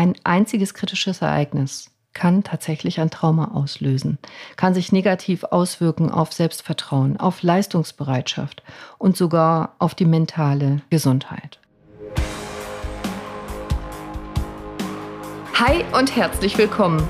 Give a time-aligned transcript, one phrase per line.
[0.00, 4.16] ein einziges kritisches Ereignis kann tatsächlich ein Trauma auslösen,
[4.56, 8.62] kann sich negativ auswirken auf Selbstvertrauen, auf Leistungsbereitschaft
[8.96, 11.60] und sogar auf die mentale Gesundheit.
[15.52, 17.06] Hi und herzlich willkommen.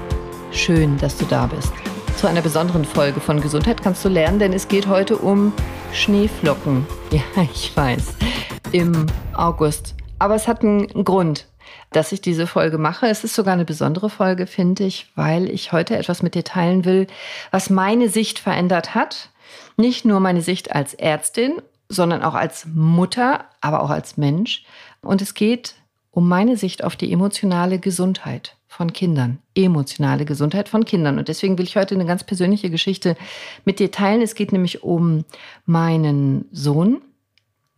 [0.50, 1.72] Schön, dass du da bist.
[2.16, 5.52] Zu einer besonderen Folge von Gesundheit kannst du lernen, denn es geht heute um
[5.92, 6.84] Schneeflocken.
[7.12, 8.16] Ja, ich weiß,
[8.72, 9.94] im August.
[10.18, 11.49] Aber es hat einen Grund
[11.92, 13.06] dass ich diese Folge mache.
[13.06, 16.84] Es ist sogar eine besondere Folge, finde ich, weil ich heute etwas mit dir teilen
[16.84, 17.06] will,
[17.50, 19.30] was meine Sicht verändert hat.
[19.76, 24.64] Nicht nur meine Sicht als Ärztin, sondern auch als Mutter, aber auch als Mensch.
[25.02, 25.74] Und es geht
[26.10, 29.38] um meine Sicht auf die emotionale Gesundheit von Kindern.
[29.54, 31.18] Emotionale Gesundheit von Kindern.
[31.18, 33.16] Und deswegen will ich heute eine ganz persönliche Geschichte
[33.64, 34.22] mit dir teilen.
[34.22, 35.24] Es geht nämlich um
[35.66, 37.02] meinen Sohn,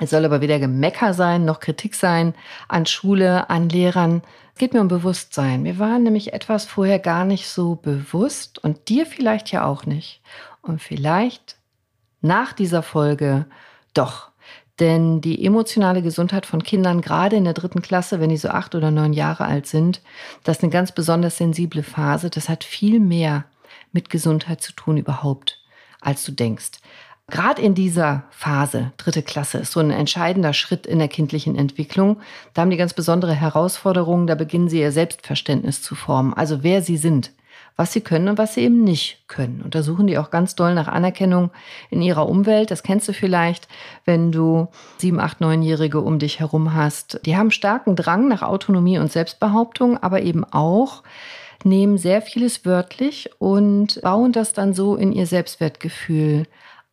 [0.03, 2.35] es soll aber weder Gemecker sein, noch Kritik sein
[2.69, 4.23] an Schule, an Lehrern.
[4.53, 5.65] Es geht mir um Bewusstsein.
[5.65, 10.21] Wir waren nämlich etwas vorher gar nicht so bewusst und dir vielleicht ja auch nicht.
[10.61, 11.57] Und vielleicht
[12.21, 13.47] nach dieser Folge
[13.95, 14.31] doch.
[14.81, 18.75] Denn die emotionale Gesundheit von Kindern, gerade in der dritten Klasse, wenn die so acht
[18.75, 20.01] oder neun Jahre alt sind,
[20.43, 22.31] das ist eine ganz besonders sensible Phase.
[22.31, 23.45] Das hat viel mehr
[23.93, 25.61] mit Gesundheit zu tun überhaupt,
[26.01, 26.73] als du denkst.
[27.31, 32.21] Gerade in dieser Phase, dritte Klasse, ist so ein entscheidender Schritt in der kindlichen Entwicklung.
[32.53, 36.83] Da haben die ganz besondere Herausforderungen, da beginnen sie ihr Selbstverständnis zu formen, also wer
[36.83, 37.33] sie sind,
[37.77, 39.63] was sie können und was sie eben nicht können.
[39.63, 41.51] Und da suchen die auch ganz doll nach Anerkennung
[41.91, 42.71] in ihrer Umwelt.
[42.71, 43.67] Das kennst du vielleicht,
[44.05, 47.21] wenn du sieben, acht, neunjährige um dich herum hast.
[47.25, 51.03] Die haben starken Drang nach Autonomie und Selbstbehauptung, aber eben auch
[51.65, 56.47] nehmen sehr vieles wörtlich und bauen das dann so in ihr Selbstwertgefühl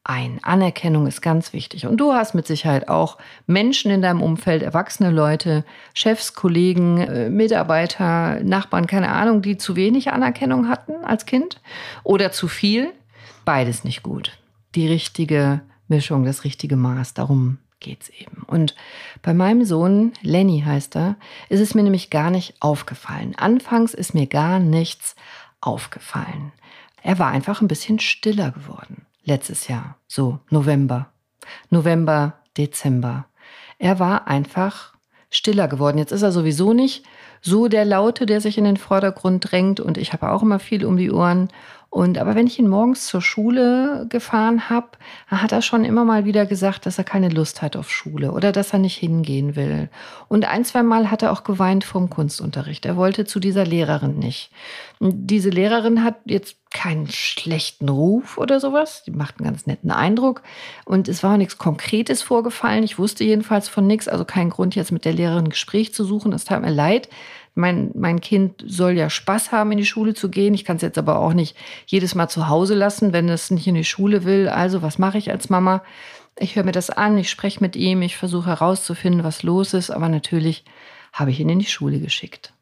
[0.10, 0.40] ein.
[0.42, 1.86] Anerkennung ist ganz wichtig.
[1.86, 7.30] Und du hast mit Sicherheit auch Menschen in deinem Umfeld, erwachsene Leute, Chefs, Kollegen, äh,
[7.30, 11.62] Mitarbeiter, Nachbarn, keine Ahnung, die zu wenig Anerkennung hatten als Kind
[12.04, 12.92] oder zu viel.
[13.46, 14.38] Beides nicht gut.
[14.74, 18.44] Die richtige Mischung, das richtige Maß, darum geht's eben.
[18.48, 18.76] Und
[19.22, 21.16] bei meinem Sohn, Lenny heißt er,
[21.50, 23.36] ist es mir nämlich gar nicht aufgefallen.
[23.38, 25.16] Anfangs ist mir gar nichts
[25.62, 26.52] aufgefallen.
[27.04, 31.12] Er war einfach ein bisschen stiller geworden letztes Jahr, so November,
[31.70, 33.26] November, Dezember.
[33.78, 34.94] Er war einfach
[35.30, 35.98] stiller geworden.
[35.98, 37.06] Jetzt ist er sowieso nicht
[37.42, 40.86] so der Laute, der sich in den Vordergrund drängt und ich habe auch immer viel
[40.86, 41.50] um die Ohren
[41.92, 44.90] und aber wenn ich ihn morgens zur Schule gefahren habe,
[45.26, 48.52] hat er schon immer mal wieder gesagt, dass er keine Lust hat auf Schule oder
[48.52, 49.90] dass er nicht hingehen will.
[50.28, 52.86] Und ein, zwei Mal hat er auch geweint vom Kunstunterricht.
[52.86, 54.52] Er wollte zu dieser Lehrerin nicht.
[55.00, 59.02] Diese Lehrerin hat jetzt keinen schlechten Ruf oder sowas.
[59.08, 60.44] Die macht einen ganz netten Eindruck.
[60.86, 62.84] Und es war auch nichts Konkretes vorgefallen.
[62.84, 64.08] Ich wusste jedenfalls von nichts.
[64.08, 66.34] Also kein Grund, jetzt mit der Lehrerin ein Gespräch zu suchen.
[66.34, 67.10] Es tat mir leid
[67.60, 70.54] mein, mein Kind soll ja Spaß haben, in die Schule zu gehen.
[70.54, 71.56] Ich kann es jetzt aber auch nicht
[71.86, 74.50] jedes Mal zu Hause lassen, wenn es nicht in die Schule will.
[74.50, 75.84] Also was mache ich als Mama?
[76.38, 79.92] Ich höre mir das an, ich spreche mit ihm, ich versuche herauszufinden, was los ist.
[79.92, 80.64] Aber natürlich
[81.14, 82.54] habe ich ihn in die Schule geschickt.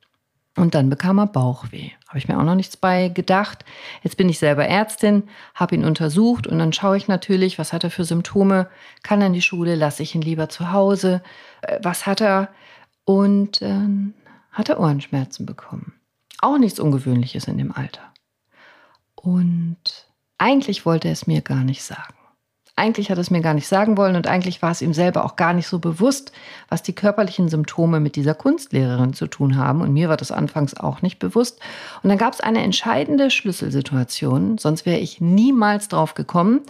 [0.57, 1.91] Und dann bekam er Bauchweh.
[2.07, 3.63] Habe ich mir auch noch nichts bei gedacht.
[4.01, 7.83] Jetzt bin ich selber Ärztin, habe ihn untersucht und dann schaue ich natürlich, was hat
[7.83, 8.67] er für Symptome.
[9.03, 9.75] Kann er in die Schule?
[9.75, 11.21] Lasse ich ihn lieber zu Hause?
[11.61, 12.49] Äh, was hat er?
[13.05, 13.77] Und äh,
[14.57, 15.93] hat er Ohrenschmerzen bekommen.
[16.41, 18.11] Auch nichts Ungewöhnliches in dem Alter.
[19.13, 22.16] Und eigentlich wollte er es mir gar nicht sagen.
[22.79, 25.25] Eigentlich hat er es mir gar nicht sagen wollen und eigentlich war es ihm selber
[25.25, 26.31] auch gar nicht so bewusst,
[26.69, 29.81] was die körperlichen Symptome mit dieser Kunstlehrerin zu tun haben.
[29.81, 31.59] Und mir war das anfangs auch nicht bewusst.
[32.03, 36.61] Und dann gab es eine entscheidende Schlüsselsituation, sonst wäre ich niemals drauf gekommen.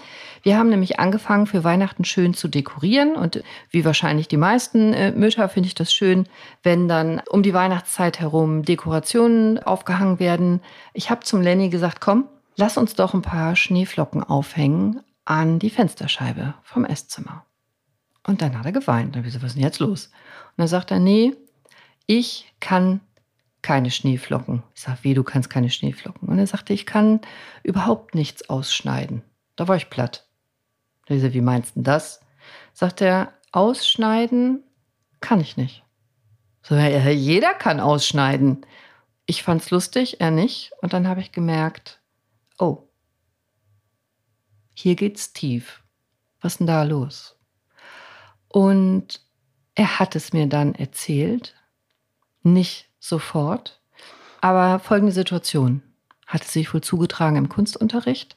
[0.44, 3.18] Wir haben nämlich angefangen, für Weihnachten schön zu dekorieren.
[3.18, 6.30] Und wie wahrscheinlich die meisten äh, Mütter finde ich das schön,
[6.64, 10.62] wenn dann um die Weihnachtszeit herum Dekorationen aufgehangen werden.
[10.94, 15.70] Ich habe zum Lenny gesagt, komm, lass uns doch ein paar Schneeflocken aufhängen an die
[15.70, 17.46] Fensterscheibe vom Esszimmer.
[18.26, 19.14] Und dann hat er geweint.
[19.14, 20.06] Dann habe ich gesagt, was ist denn jetzt los?
[20.08, 21.34] Und dann sagt er, nee,
[22.06, 23.02] ich kann
[23.62, 24.64] keine Schneeflocken.
[24.74, 26.30] Ich sage, wie, du kannst keine Schneeflocken?
[26.30, 27.20] Und er sagte, ich kann
[27.64, 29.22] überhaupt nichts ausschneiden.
[29.58, 30.26] Da war ich platt.
[31.08, 32.22] Ich sage, wie meinst du das?
[32.74, 34.64] Sagt er, ausschneiden
[35.20, 35.84] kann ich nicht.
[36.62, 38.66] So, jeder kann ausschneiden.
[39.26, 40.72] Ich fand's lustig, er nicht.
[40.82, 42.00] Und dann habe ich gemerkt,
[42.58, 42.87] oh,
[44.80, 45.82] hier geht's tief.
[46.40, 47.36] Was ist denn da los?
[48.48, 49.22] Und
[49.74, 51.56] er hat es mir dann erzählt,
[52.44, 53.82] nicht sofort,
[54.40, 55.82] aber folgende Situation
[56.28, 58.36] hatte sich wohl zugetragen im Kunstunterricht.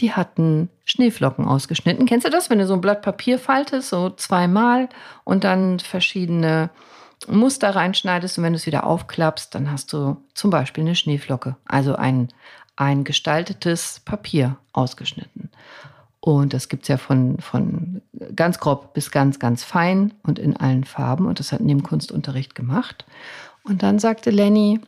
[0.00, 2.06] Die hatten Schneeflocken ausgeschnitten.
[2.06, 4.88] Kennst du das, wenn du so ein Blatt Papier faltest, so zweimal
[5.24, 6.70] und dann verschiedene
[7.28, 11.56] Muster reinschneidest und wenn du es wieder aufklappst, dann hast du zum Beispiel eine Schneeflocke,
[11.66, 12.28] also ein,
[12.76, 15.41] ein gestaltetes Papier ausgeschnitten.
[16.24, 18.00] Und das gibt es ja von, von
[18.36, 21.26] ganz grob bis ganz, ganz fein und in allen Farben.
[21.26, 23.04] Und das hat neben Kunstunterricht gemacht.
[23.64, 24.78] Und dann sagte Lenny,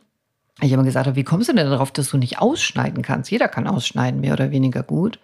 [0.61, 3.29] ich habe gesagt, wie kommst du denn darauf, dass du nicht ausschneiden kannst?
[3.31, 5.19] Jeder kann ausschneiden, mehr oder weniger gut.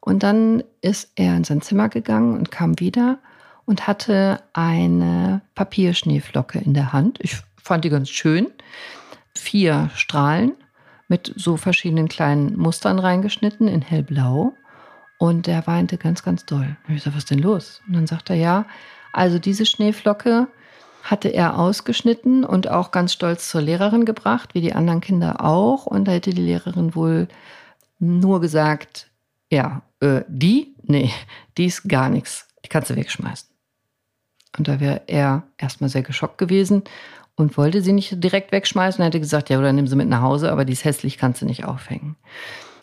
[0.00, 3.18] Und dann ist er in sein Zimmer gegangen und kam wieder
[3.64, 7.16] und hatte eine Papierschneeflocke in der Hand.
[7.22, 8.48] Ich fand die ganz schön.
[9.34, 10.52] Vier Strahlen
[11.08, 14.52] mit so verschiedenen kleinen Mustern reingeschnitten in hellblau.
[15.18, 16.76] Und der weinte ganz, ganz doll.
[16.88, 17.80] Ich sag, was ist denn los?
[17.86, 18.66] Und dann sagt er, ja,
[19.12, 20.48] also diese Schneeflocke
[21.02, 25.86] hatte er ausgeschnitten und auch ganz stolz zur Lehrerin gebracht, wie die anderen Kinder auch.
[25.86, 27.28] Und da hätte die Lehrerin wohl
[27.98, 29.10] nur gesagt,
[29.50, 30.74] ja, äh, die?
[30.82, 31.12] Nee,
[31.56, 32.48] die ist gar nichts.
[32.64, 33.48] Die kannst du wegschmeißen.
[34.56, 36.82] Und da wäre er erstmal sehr geschockt gewesen
[37.36, 39.02] und wollte sie nicht direkt wegschmeißen.
[39.02, 41.42] Er hätte gesagt, ja, oder nimm sie mit nach Hause, aber die ist hässlich, kannst
[41.42, 42.16] du nicht aufhängen.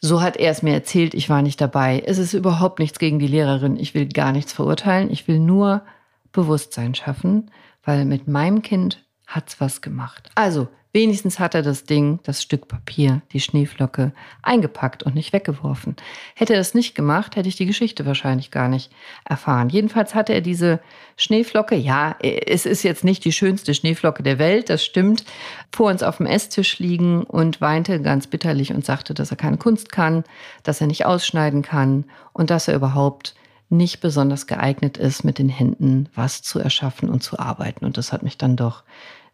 [0.01, 2.01] So hat er es mir erzählt, ich war nicht dabei.
[2.05, 3.77] Es ist überhaupt nichts gegen die Lehrerin.
[3.77, 5.11] Ich will gar nichts verurteilen.
[5.11, 5.83] Ich will nur
[6.31, 7.51] Bewusstsein schaffen,
[7.83, 10.29] weil mit meinem Kind hat's was gemacht.
[10.35, 14.11] Also, Wenigstens hat er das Ding, das Stück Papier, die Schneeflocke,
[14.41, 15.95] eingepackt und nicht weggeworfen.
[16.35, 18.91] Hätte er das nicht gemacht, hätte ich die Geschichte wahrscheinlich gar nicht
[19.23, 19.69] erfahren.
[19.69, 20.81] Jedenfalls hatte er diese
[21.15, 25.23] Schneeflocke, ja, es ist jetzt nicht die schönste Schneeflocke der Welt, das stimmt,
[25.71, 29.57] vor uns auf dem Esstisch liegen und weinte ganz bitterlich und sagte, dass er keine
[29.57, 30.25] Kunst kann,
[30.63, 33.35] dass er nicht ausschneiden kann und dass er überhaupt
[33.69, 37.85] nicht besonders geeignet ist, mit den Händen was zu erschaffen und zu arbeiten.
[37.85, 38.83] Und das hat mich dann doch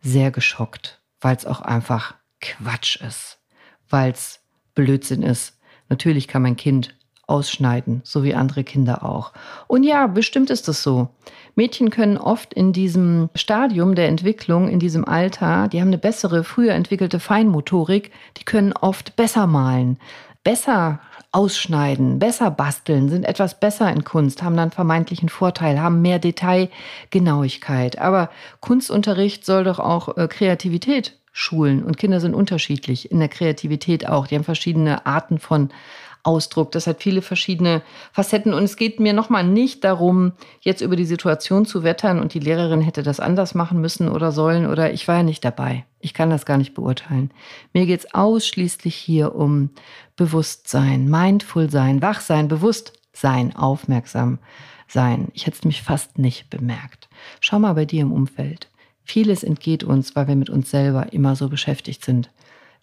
[0.02, 3.40] sehr geschockt weil es auch einfach Quatsch ist,
[3.90, 4.40] weil es
[4.76, 5.58] Blödsinn ist.
[5.90, 6.96] Natürlich kann mein Kind
[7.26, 9.34] ausschneiden, so wie andere Kinder auch.
[9.68, 11.10] Und ja, bestimmt ist es so.
[11.56, 16.44] Mädchen können oft in diesem Stadium der Entwicklung, in diesem Alter, die haben eine bessere,
[16.44, 19.98] früher entwickelte Feinmotorik, die können oft besser malen,
[20.44, 21.02] besser
[21.38, 28.00] ausschneiden, besser basteln, sind etwas besser in Kunst, haben dann vermeintlichen Vorteil, haben mehr Detailgenauigkeit.
[28.00, 34.10] Aber Kunstunterricht soll doch auch äh, Kreativität schulen und Kinder sind unterschiedlich in der Kreativität
[34.10, 34.26] auch.
[34.26, 35.70] Die haben verschiedene Arten von
[36.28, 36.74] Ausdruck.
[36.74, 37.82] Das hat viele verschiedene
[38.12, 38.54] Facetten.
[38.54, 42.40] Und es geht mir nochmal nicht darum, jetzt über die Situation zu wettern und die
[42.40, 45.86] Lehrerin hätte das anders machen müssen oder sollen oder ich war ja nicht dabei.
[46.02, 47.32] Ich kann das gar nicht beurteilen.
[47.74, 49.70] Mir geht es ausschließlich hier um
[50.18, 54.40] Bewusstsein, Mindful sein, Wachsein, Bewusstsein, aufmerksam
[54.90, 55.30] sein.
[55.34, 57.08] Ich hätte es mich fast nicht bemerkt.
[57.40, 58.70] Schau mal bei dir im Umfeld.
[59.06, 62.30] Vieles entgeht uns, weil wir mit uns selber immer so beschäftigt sind.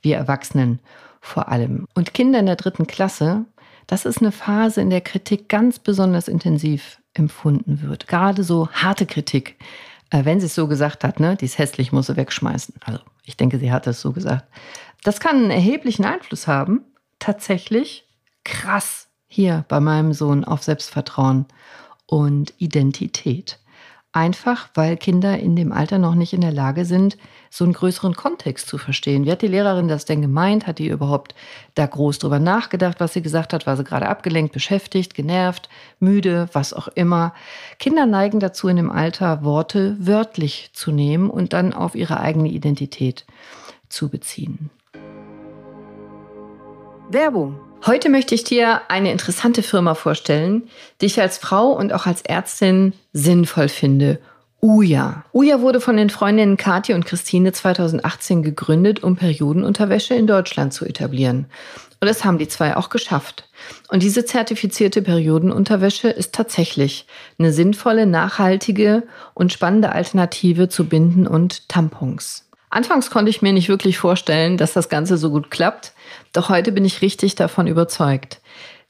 [0.01, 0.81] Wir Erwachsenen
[1.25, 1.87] vor allem.
[1.95, 3.47] Und Kinder in der dritten Klasse,
[3.87, 8.09] das ist eine Phase, in der Kritik ganz besonders intensiv empfunden wird.
[8.09, 9.57] Gerade so harte Kritik.
[10.11, 12.75] Äh, wenn sie es so gesagt hat, ne, die ist hässlich, muss sie wegschmeißen.
[12.85, 14.45] Also ich denke, sie hat es so gesagt.
[15.03, 16.83] Das kann einen erheblichen Einfluss haben.
[17.19, 18.07] Tatsächlich
[18.45, 21.47] krass hier bei meinem Sohn auf Selbstvertrauen
[22.07, 23.59] und Identität.
[24.13, 27.17] Einfach weil Kinder in dem Alter noch nicht in der Lage sind,
[27.57, 29.25] so einen größeren Kontext zu verstehen.
[29.25, 30.67] Wie hat die Lehrerin das denn gemeint?
[30.67, 31.37] Hat die überhaupt
[31.77, 33.65] da groß drüber nachgedacht, was sie gesagt hat?
[33.65, 35.69] War sie gerade abgelenkt, beschäftigt, genervt,
[36.01, 37.33] müde, was auch immer?
[37.79, 42.49] Kinder neigen dazu, in dem Alter Worte wörtlich zu nehmen und dann auf ihre eigene
[42.49, 43.25] Identität
[43.89, 44.71] zu beziehen.
[47.09, 47.61] Werbung.
[47.87, 50.65] Heute möchte ich dir eine interessante Firma vorstellen,
[51.01, 54.19] die ich als Frau und auch als Ärztin sinnvoll finde.
[54.65, 55.25] Uja.
[55.35, 60.87] Uja wurde von den Freundinnen Kathi und Christine 2018 gegründet, um Periodenunterwäsche in Deutschland zu
[60.87, 61.45] etablieren.
[62.01, 63.47] Und das haben die zwei auch geschafft.
[63.89, 67.07] Und diese zertifizierte Periodenunterwäsche ist tatsächlich
[67.39, 69.03] eine sinnvolle, nachhaltige
[69.35, 72.49] und spannende Alternative zu Binden und Tampons.
[72.71, 75.93] Anfangs konnte ich mir nicht wirklich vorstellen, dass das Ganze so gut klappt,
[76.33, 78.41] doch heute bin ich richtig davon überzeugt.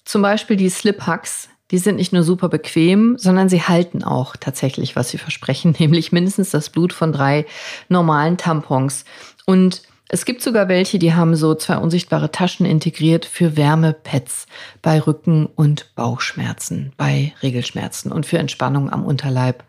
[0.04, 4.97] Zum Beispiel die Slip-Hacks, die sind nicht nur super bequem, sondern sie halten auch tatsächlich,
[4.97, 7.47] was sie versprechen, nämlich mindestens das Blut von drei
[7.88, 9.04] normalen Tampons.
[9.47, 14.47] Und es gibt sogar welche, die haben so zwei unsichtbare Taschen integriert für Wärmepads
[14.83, 19.64] bei Rücken- und Bauchschmerzen, bei Regelschmerzen und für Entspannung am Unterleib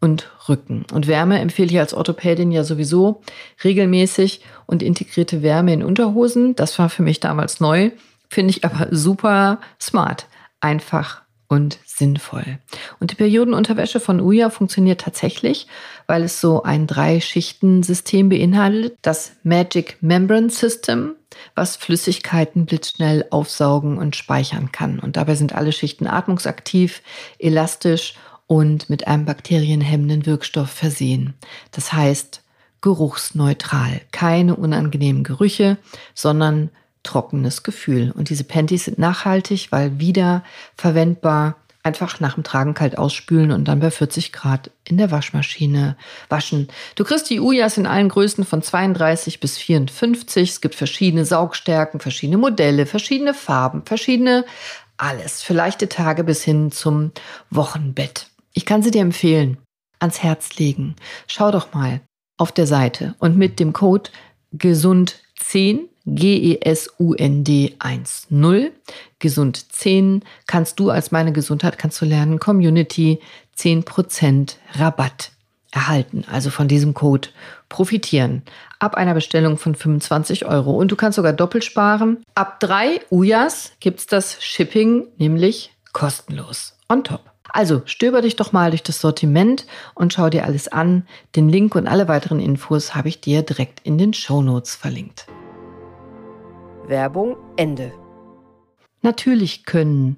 [0.00, 0.84] und Rücken.
[0.92, 3.22] Und Wärme empfehle ich als Orthopädin ja sowieso
[3.64, 6.54] regelmäßig und integrierte Wärme in Unterhosen.
[6.56, 7.90] Das war für mich damals neu,
[8.28, 10.26] finde ich aber super smart,
[10.60, 12.58] einfach und sinnvoll.
[13.00, 15.66] Und die Periodenunterwäsche von Uja funktioniert tatsächlich,
[16.06, 18.96] weil es so ein Drei-Schichten-System beinhaltet.
[19.02, 21.14] Das Magic Membrane System,
[21.54, 24.98] was Flüssigkeiten blitzschnell aufsaugen und speichern kann.
[24.98, 27.02] Und dabei sind alle Schichten atmungsaktiv,
[27.38, 28.14] elastisch
[28.46, 31.34] und mit einem bakterienhemmenden Wirkstoff versehen.
[31.72, 32.42] Das heißt,
[32.80, 34.00] geruchsneutral.
[34.12, 35.78] Keine unangenehmen Gerüche,
[36.14, 36.70] sondern
[37.08, 38.12] trockenes Gefühl.
[38.16, 40.44] Und diese Panties sind nachhaltig, weil wieder
[40.76, 45.96] verwendbar, einfach nach dem Tragen kalt ausspülen und dann bei 40 Grad in der Waschmaschine
[46.28, 46.68] waschen.
[46.96, 50.50] Du kriegst die Ujas in allen Größen von 32 bis 54.
[50.50, 54.44] Es gibt verschiedene Saugstärken, verschiedene Modelle, verschiedene Farben, verschiedene
[54.98, 57.12] alles, für leichte Tage bis hin zum
[57.50, 58.26] Wochenbett.
[58.52, 59.56] Ich kann sie dir empfehlen,
[60.00, 60.96] ans Herz legen.
[61.26, 62.00] Schau doch mal
[62.36, 64.10] auf der Seite und mit dem Code
[64.54, 68.70] gesund10 GESUND10.
[69.18, 73.20] Gesund 10 kannst du als meine Gesundheit kannst du lernen Community
[73.56, 75.32] 10% Rabatt
[75.70, 76.24] erhalten.
[76.30, 77.28] Also von diesem Code
[77.68, 78.42] profitieren.
[78.78, 80.72] Ab einer Bestellung von 25 Euro.
[80.72, 82.22] Und du kannst sogar doppelt sparen.
[82.34, 86.74] Ab drei Ujas gibt es das Shipping nämlich kostenlos.
[86.88, 87.20] On top.
[87.50, 91.06] Also stöber dich doch mal durch das Sortiment und schau dir alles an.
[91.34, 95.26] Den Link und alle weiteren Infos habe ich dir direkt in den Show Notes verlinkt.
[96.88, 97.92] Werbung Ende.
[99.02, 100.16] Natürlich können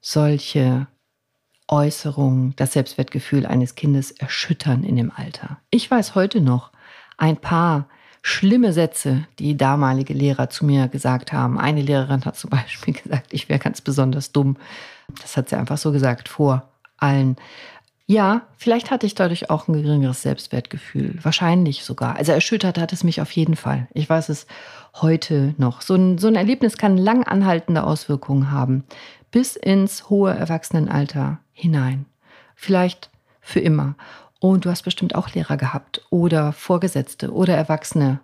[0.00, 0.86] solche
[1.66, 5.58] Äußerungen das Selbstwertgefühl eines Kindes erschüttern in dem Alter.
[5.70, 6.70] Ich weiß heute noch
[7.16, 7.88] ein paar
[8.22, 11.58] schlimme Sätze, die damalige Lehrer zu mir gesagt haben.
[11.58, 14.56] Eine Lehrerin hat zum Beispiel gesagt, ich wäre ganz besonders dumm.
[15.20, 17.36] Das hat sie einfach so gesagt vor allen.
[18.10, 21.14] Ja, vielleicht hatte ich dadurch auch ein geringeres Selbstwertgefühl.
[21.22, 22.16] Wahrscheinlich sogar.
[22.16, 23.86] Also erschüttert hat es mich auf jeden Fall.
[23.94, 24.48] Ich weiß es
[24.96, 25.80] heute noch.
[25.80, 28.82] So ein, so ein Erlebnis kann lang anhaltende Auswirkungen haben.
[29.30, 32.04] Bis ins hohe Erwachsenenalter hinein.
[32.56, 33.94] Vielleicht für immer.
[34.40, 38.18] Und du hast bestimmt auch Lehrer gehabt oder Vorgesetzte oder Erwachsene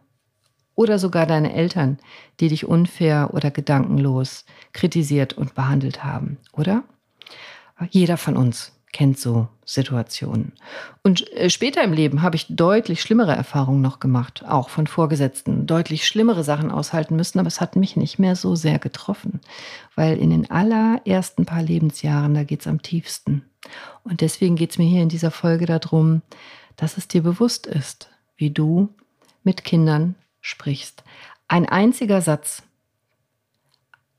[0.75, 2.01] oder sogar deine Eltern,
[2.41, 6.83] die dich unfair oder gedankenlos kritisiert und behandelt haben, oder?
[7.91, 10.53] Jeder von uns kennt so Situationen.
[11.03, 15.67] Und äh, später im Leben habe ich deutlich schlimmere Erfahrungen noch gemacht, auch von Vorgesetzten,
[15.67, 19.43] deutlich schlimmere Sachen aushalten müssen, aber es hat mich nicht mehr so sehr getroffen,
[19.97, 23.45] weil in den allerersten paar Lebensjahren, da geht es am tiefsten.
[24.03, 26.23] Und deswegen geht es mir hier in dieser Folge darum,
[26.77, 28.89] dass es dir bewusst ist, wie du
[29.45, 31.05] mit Kindern sprichst.
[31.49, 32.63] Ein einziger Satz,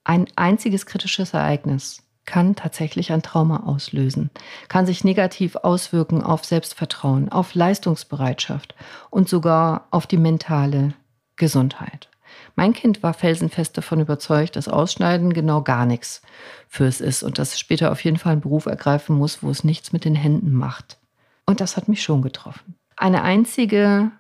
[0.04, 4.30] ein einziges kritisches Ereignis kann tatsächlich ein Trauma auslösen,
[4.68, 8.76] kann sich negativ auswirken auf Selbstvertrauen, auf Leistungsbereitschaft
[9.10, 10.94] und sogar auf die mentale
[11.38, 12.10] Gesundheit.
[12.56, 16.22] Mein Kind war felsenfest davon überzeugt, dass Ausschneiden genau gar nichts
[16.68, 19.64] fürs ist und dass es später auf jeden Fall einen Beruf ergreifen muss, wo es
[19.64, 20.98] nichts mit den Händen macht.
[21.46, 22.76] Und das hat mich schon getroffen.
[22.98, 24.12] Eine einzige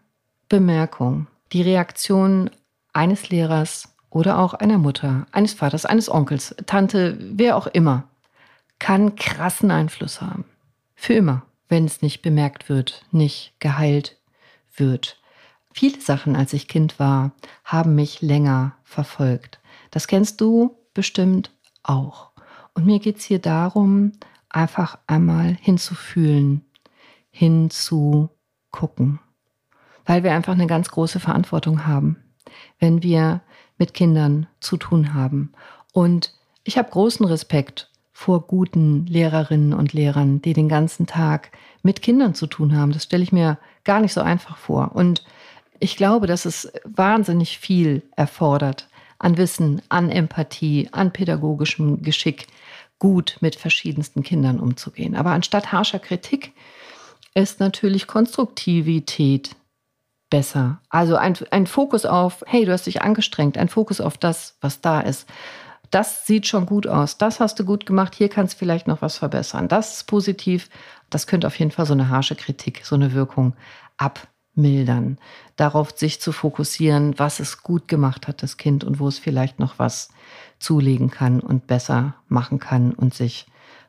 [0.50, 2.50] Bemerkung, die Reaktion
[2.94, 8.06] eines Lehrers oder auch einer Mutter, eines Vaters, eines Onkels, Tante, wer auch immer,
[8.80, 10.46] kann krassen Einfluss haben.
[10.96, 14.18] Für immer, wenn es nicht bemerkt wird, nicht geheilt
[14.76, 15.22] wird.
[15.72, 17.32] Viele Sachen, als ich Kind war,
[17.64, 19.60] haben mich länger verfolgt.
[19.92, 21.52] Das kennst du bestimmt
[21.84, 22.32] auch.
[22.74, 24.14] Und mir geht es hier darum,
[24.50, 26.66] einfach einmal hinzufühlen,
[27.30, 29.20] hinzugucken.
[30.06, 32.18] Weil wir einfach eine ganz große Verantwortung haben.
[32.80, 33.42] Wenn wir
[33.78, 35.52] mit Kindern zu tun haben.
[35.94, 41.52] Und ich habe großen Respekt vor guten Lehrerinnen und Lehrern, die den ganzen Tag
[41.84, 42.92] mit Kindern zu tun haben.
[42.92, 44.92] Das stelle ich mir gar nicht so einfach vor.
[44.96, 45.24] Und
[45.80, 52.48] ich glaube, dass es wahnsinnig viel erfordert an Wissen, an Empathie, an pädagogischem Geschick,
[53.00, 55.16] gut mit verschiedensten Kindern umzugehen.
[55.16, 56.54] Aber anstatt harscher Kritik
[57.34, 59.56] ist natürlich Konstruktivität
[60.30, 60.80] besser.
[60.90, 64.82] Also ein, ein Fokus auf, hey, du hast dich angestrengt, ein Fokus auf das, was
[64.82, 65.28] da ist.
[65.92, 67.18] Das sieht schon gut aus.
[67.18, 68.14] Das hast du gut gemacht.
[68.14, 69.68] Hier kannst du vielleicht noch was verbessern.
[69.68, 70.70] Das ist positiv.
[71.10, 73.56] Das könnte auf jeden Fall so eine harsche Kritik, so eine Wirkung
[73.96, 75.18] abmildern.
[75.56, 79.60] Darauf sich zu fokussieren, was es gut gemacht hat, das Kind, und wo es vielleicht
[79.60, 80.10] noch was
[80.60, 83.48] zulegen kann und besser machen kann und sich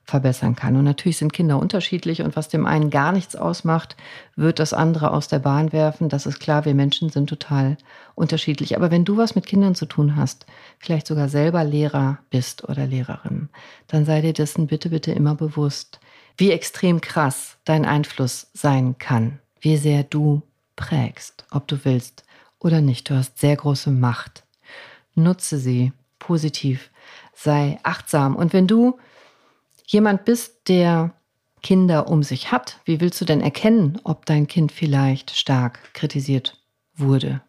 [0.09, 0.75] verbessern kann.
[0.75, 3.95] Und natürlich sind Kinder unterschiedlich und was dem einen gar nichts ausmacht,
[4.37, 6.09] wird das andere aus der Bahn werfen.
[6.09, 7.77] Das ist klar, wir Menschen sind total
[8.15, 8.75] unterschiedlich.
[8.75, 10.47] Aber wenn du was mit Kindern zu tun hast,
[10.79, 13.51] vielleicht sogar selber Lehrer bist oder Lehrerin,
[13.87, 16.01] dann sei dir dessen bitte, bitte immer bewusst,
[16.39, 20.41] wie extrem krass dein Einfluss sein kann, wie sehr du
[20.75, 22.25] prägst, ob du willst
[22.61, 23.11] oder nicht.
[23.11, 24.45] Du hast sehr große Macht.
[25.15, 26.89] Nutze sie positiv,
[27.35, 28.37] sei achtsam.
[28.37, 28.99] Und wenn du
[29.89, 31.15] jemand bist, der
[31.63, 36.57] Kinder um sich hat, wie willst du denn erkennen, ob dein Kind vielleicht stark kritisiert
[36.95, 37.41] wurde?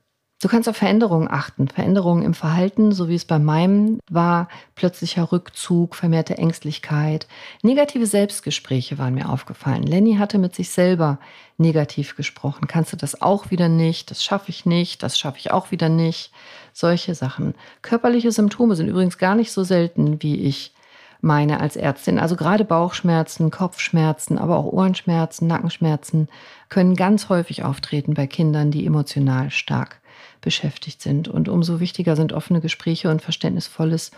[0.42, 5.34] Du kannst auf Veränderungen achten, Veränderungen im Verhalten, so wie es bei meinem war, plötzlicher
[5.34, 7.28] Rückzug, vermehrte Ängstlichkeit.
[7.62, 9.84] Negative Selbstgespräche waren mir aufgefallen.
[9.84, 11.20] Lenny hatte mit sich selber
[11.58, 12.70] negativ gesprochen.
[12.70, 14.12] Kannst du das auch wieder nicht?
[14.12, 16.32] Das schaffe ich nicht, das schaffe ich auch wieder nicht.
[16.72, 17.54] Solche Sachen.
[17.82, 20.74] Körperliche Symptome sind übrigens gar nicht so selten, wie ich
[21.22, 22.20] meine als Ärztin.
[22.20, 26.30] Also gerade Bauchschmerzen, Kopfschmerzen, aber auch Ohrenschmerzen, Nackenschmerzen
[26.70, 30.02] können ganz häufig auftreten bei Kindern, die emotional stark
[30.42, 31.28] beschäftigt sind.
[31.28, 34.12] Und umso wichtiger sind offene Gespräche und verständnisvolles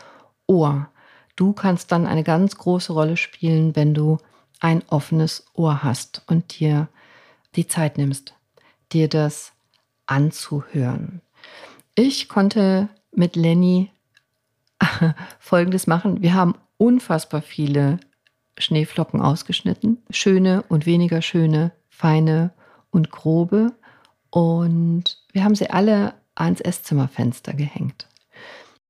[0.48, 0.90] Ohr.
[1.36, 4.18] Du kannst dann eine ganz große Rolle spielen, wenn du
[4.60, 6.88] ein offenes Ohr hast und dir
[7.56, 8.36] die Zeit nimmst,
[8.92, 9.54] dir das
[10.06, 11.22] anzuhören.
[11.96, 13.92] Ich konnte mit Lenny
[15.40, 16.22] Folgendes machen.
[16.22, 18.00] Wir haben unfassbar viele
[18.58, 20.00] Schneeflocken ausgeschnitten.
[20.10, 22.54] Schöne und weniger schöne, feine
[22.90, 23.74] und grobe.
[24.32, 28.08] Und wir haben sie alle ans Esszimmerfenster gehängt.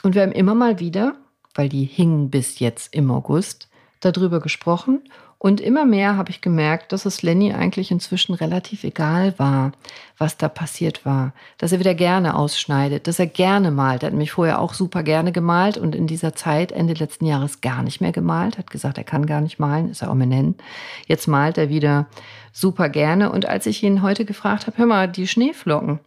[0.04, 1.18] Und wir haben immer mal wieder,
[1.54, 3.70] weil die hingen bis jetzt im August,
[4.02, 5.02] darüber gesprochen
[5.44, 9.72] und immer mehr habe ich gemerkt, dass es Lenny eigentlich inzwischen relativ egal war,
[10.20, 11.34] was da passiert war.
[11.58, 14.04] Dass er wieder gerne ausschneidet, dass er gerne malt.
[14.04, 17.60] Er hat mich vorher auch super gerne gemalt und in dieser Zeit, Ende letzten Jahres,
[17.62, 18.60] gar nicht mehr gemalt.
[18.60, 20.62] Hat gesagt, er kann gar nicht malen, ist er ominent.
[21.08, 22.06] Jetzt malt er wieder
[22.54, 23.32] super gerne.
[23.32, 26.02] Und als ich ihn heute gefragt habe, hör mal, die Schneeflocken,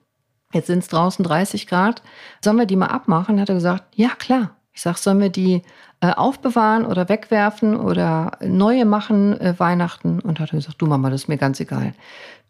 [0.52, 2.02] jetzt sind es draußen 30 Grad,
[2.40, 3.40] sollen wir die mal abmachen?
[3.40, 4.54] Hat er gesagt, ja klar.
[4.74, 5.62] Ich sage, sollen wir die
[6.00, 10.20] äh, aufbewahren oder wegwerfen oder neue machen äh, Weihnachten?
[10.20, 11.94] Und hat gesagt, du Mama, das ist mir ganz egal,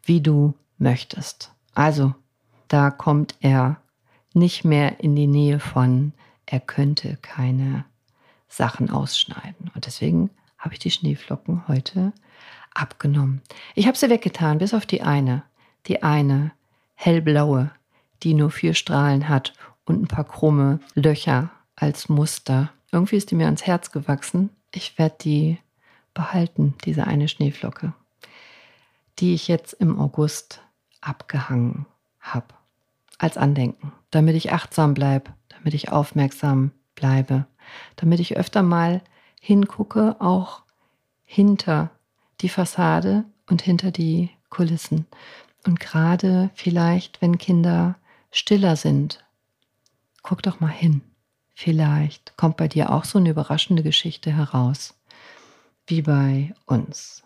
[0.02, 1.52] wie du möchtest.
[1.74, 2.14] Also,
[2.68, 3.76] da kommt er
[4.32, 6.12] nicht mehr in die Nähe von,
[6.46, 7.84] er könnte keine
[8.48, 9.70] Sachen ausschneiden.
[9.74, 12.12] Und deswegen habe ich die Schneeflocken heute
[12.74, 13.42] abgenommen.
[13.74, 15.42] Ich habe sie weggetan, bis auf die eine.
[15.86, 16.52] Die eine
[16.94, 17.70] hellblaue,
[18.22, 19.52] die nur vier Strahlen hat
[19.84, 22.72] und ein paar krumme Löcher als Muster.
[22.92, 24.50] Irgendwie ist die mir ans Herz gewachsen.
[24.72, 25.58] Ich werde die
[26.14, 27.92] behalten, diese eine Schneeflocke,
[29.18, 30.62] die ich jetzt im August
[31.00, 31.86] abgehangen
[32.20, 32.46] habe.
[33.18, 37.46] Als Andenken, damit ich achtsam bleibe, damit ich aufmerksam bleibe,
[37.96, 39.02] damit ich öfter mal
[39.40, 40.62] hingucke, auch
[41.24, 41.90] hinter
[42.40, 45.06] die Fassade und hinter die Kulissen.
[45.66, 47.96] Und gerade vielleicht, wenn Kinder
[48.30, 49.24] stiller sind,
[50.22, 51.02] guck doch mal hin.
[51.54, 54.94] Vielleicht kommt bei dir auch so eine überraschende Geschichte heraus,
[55.86, 57.22] wie bei uns.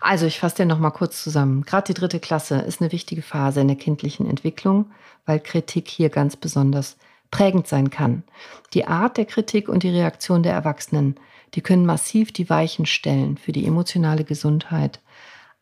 [0.00, 1.62] Also, ich fasse dir noch mal kurz zusammen.
[1.62, 4.90] Gerade die dritte Klasse ist eine wichtige Phase in der kindlichen Entwicklung,
[5.26, 6.96] weil Kritik hier ganz besonders
[7.30, 8.22] prägend sein kann.
[8.72, 11.16] Die Art der Kritik und die Reaktion der Erwachsenen,
[11.54, 15.00] die können massiv die Weichen stellen für die emotionale Gesundheit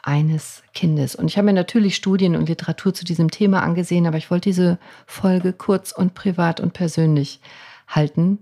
[0.04, 1.14] eines Kindes.
[1.16, 4.50] Und ich habe mir natürlich Studien und Literatur zu diesem Thema angesehen, aber ich wollte
[4.50, 7.40] diese Folge kurz und privat und persönlich
[7.88, 8.38] halten.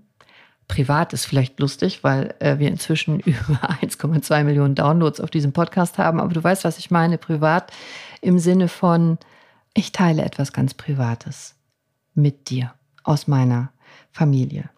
[0.66, 5.98] Privat ist vielleicht lustig, weil äh, wir inzwischen über 1,2 Millionen Downloads auf diesem Podcast
[5.98, 7.16] haben, aber du weißt, was ich meine.
[7.16, 7.72] Privat
[8.20, 9.18] im Sinne von,
[9.72, 11.54] ich teile etwas ganz Privates
[12.14, 13.70] mit dir aus meiner
[14.12, 14.70] Familie.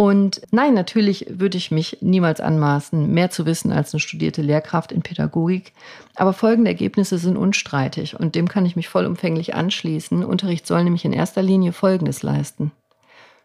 [0.00, 4.92] Und nein, natürlich würde ich mich niemals anmaßen, mehr zu wissen als eine studierte Lehrkraft
[4.92, 5.72] in Pädagogik.
[6.14, 10.24] Aber folgende Ergebnisse sind unstreitig und dem kann ich mich vollumfänglich anschließen.
[10.24, 12.70] Unterricht soll nämlich in erster Linie Folgendes leisten.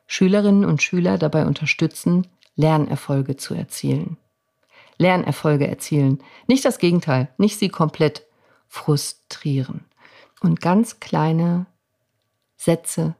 [0.05, 4.17] Schülerinnen und Schüler dabei unterstützen, Lernerfolge zu erzielen.
[4.99, 6.21] Lernerfolge erzielen.
[6.45, 8.27] Nicht das Gegenteil, nicht sie komplett
[8.67, 9.85] frustrieren.
[10.39, 11.65] Und ganz kleine
[12.57, 13.15] Sätze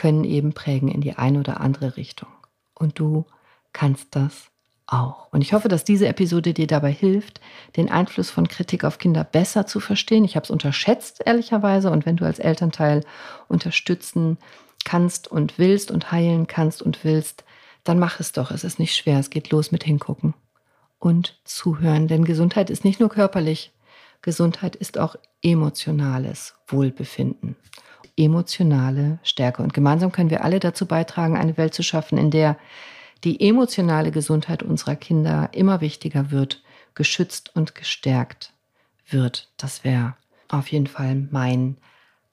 [0.00, 2.30] können eben prägen in die eine oder andere Richtung
[2.72, 3.26] und du
[3.74, 4.50] kannst das
[4.86, 5.30] auch.
[5.30, 7.38] Und ich hoffe, dass diese Episode dir dabei hilft,
[7.76, 10.24] den Einfluss von Kritik auf Kinder besser zu verstehen.
[10.24, 11.90] Ich habe es unterschätzt, ehrlicherweise.
[11.90, 13.04] Und wenn du als Elternteil
[13.46, 14.38] unterstützen
[14.86, 17.44] kannst und willst und heilen kannst und willst,
[17.84, 18.50] dann mach es doch.
[18.50, 19.18] Es ist nicht schwer.
[19.18, 20.32] Es geht los mit hingucken
[20.98, 22.08] und zuhören.
[22.08, 23.70] Denn Gesundheit ist nicht nur körperlich.
[24.22, 27.54] Gesundheit ist auch emotionales Wohlbefinden
[28.20, 29.62] emotionale Stärke.
[29.62, 32.56] Und gemeinsam können wir alle dazu beitragen, eine Welt zu schaffen, in der
[33.24, 36.62] die emotionale Gesundheit unserer Kinder immer wichtiger wird,
[36.94, 38.52] geschützt und gestärkt
[39.08, 39.50] wird.
[39.56, 40.16] Das wäre
[40.48, 41.76] auf jeden Fall mein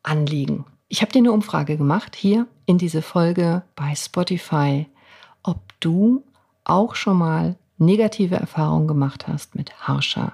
[0.04, 0.66] Anliegen.
[0.88, 4.88] Ich habe dir eine Umfrage gemacht hier in diese Folge bei Spotify,
[5.44, 6.24] ob du
[6.64, 10.34] auch schon mal negative Erfahrungen gemacht hast mit harscher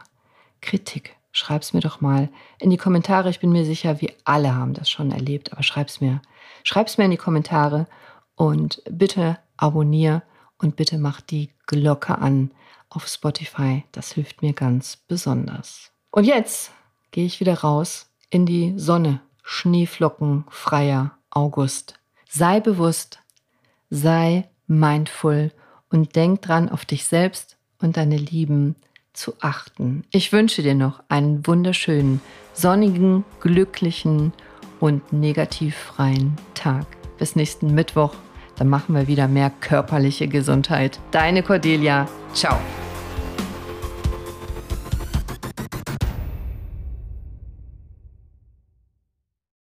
[0.61, 1.15] Kritik.
[1.33, 3.29] Schreib's mir doch mal in die Kommentare.
[3.29, 6.21] Ich bin mir sicher, wir alle haben das schon erlebt, aber schreib's mir.
[6.63, 7.87] Schreib's mir in die Kommentare
[8.35, 10.21] und bitte abonnier
[10.59, 12.51] und bitte mach die Glocke an
[12.89, 13.83] auf Spotify.
[13.91, 15.91] Das hilft mir ganz besonders.
[16.11, 16.71] Und jetzt
[17.09, 21.95] gehe ich wieder raus in die Sonne schneeflockenfreier August.
[22.29, 23.19] Sei bewusst,
[23.89, 25.51] sei mindful
[25.89, 28.75] und denk dran, auf dich selbst und deine Lieben
[29.13, 30.03] zu achten.
[30.11, 32.21] Ich wünsche dir noch einen wunderschönen,
[32.53, 34.33] sonnigen, glücklichen
[34.79, 36.85] und negativfreien Tag.
[37.17, 38.13] Bis nächsten Mittwoch,
[38.57, 40.99] dann machen wir wieder mehr körperliche Gesundheit.
[41.11, 42.07] Deine Cordelia.
[42.33, 42.59] Ciao.